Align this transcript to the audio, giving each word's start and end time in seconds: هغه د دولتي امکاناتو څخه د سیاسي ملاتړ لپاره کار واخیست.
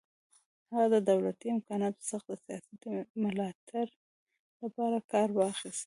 هغه 0.77 0.87
د 0.93 0.95
دولتي 1.11 1.47
امکاناتو 1.55 2.01
څخه 2.11 2.27
د 2.35 2.39
سیاسي 2.47 2.73
ملاتړ 3.23 3.85
لپاره 4.63 4.97
کار 5.11 5.29
واخیست. 5.37 5.79